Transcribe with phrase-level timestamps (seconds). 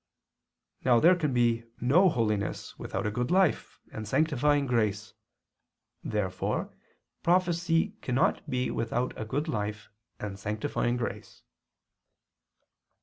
[0.83, 5.13] Now there can be no holiness without a good life and sanctifying grace.
[6.03, 6.73] Therefore
[7.21, 11.43] prophecy cannot be without a good life and sanctifying grace.